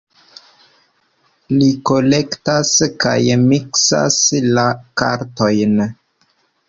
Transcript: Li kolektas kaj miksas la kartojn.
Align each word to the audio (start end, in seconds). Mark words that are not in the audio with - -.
Li 1.57 1.67
kolektas 1.89 2.71
kaj 3.05 3.13
miksas 3.43 4.19
la 4.59 4.65
kartojn. 5.03 5.81